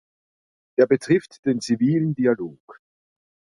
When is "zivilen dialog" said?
1.61-2.81